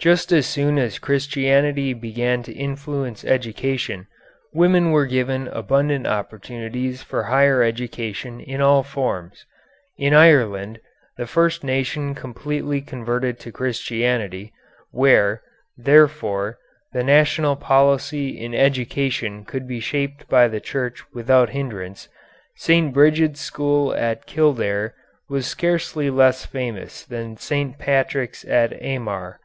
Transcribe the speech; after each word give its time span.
Just 0.00 0.32
as 0.32 0.46
soon 0.46 0.78
as 0.78 0.98
Christianity 0.98 1.92
began 1.92 2.42
to 2.44 2.52
influence 2.52 3.22
education, 3.22 4.06
women 4.52 4.90
were 4.90 5.04
given 5.06 5.46
abundant 5.48 6.06
opportunities 6.06 7.02
for 7.02 7.24
higher 7.24 7.62
education 7.62 8.40
in 8.40 8.62
all 8.62 8.82
forms. 8.82 9.44
In 9.98 10.14
Ireland, 10.14 10.80
the 11.18 11.26
first 11.26 11.62
nation 11.62 12.14
completely 12.14 12.80
converted 12.80 13.38
to 13.40 13.52
Christianity, 13.52 14.52
where, 14.90 15.42
therefore, 15.76 16.58
the 16.94 17.04
national 17.04 17.54
policy 17.54 18.30
in 18.42 18.54
education 18.54 19.44
could 19.44 19.68
be 19.68 19.80
shaped 19.80 20.26
by 20.28 20.48
the 20.48 20.60
Church 20.60 21.02
without 21.12 21.50
hindrance, 21.50 22.08
St. 22.56 22.92
Brigid's 22.92 23.38
school 23.40 23.94
at 23.94 24.26
Kildare 24.26 24.94
was 25.28 25.46
scarcely 25.46 26.08
less 26.08 26.44
famous 26.46 27.04
than 27.04 27.36
St. 27.36 27.78
Patrick's 27.78 28.44
at 28.46 28.72
Armagh. 28.82 29.36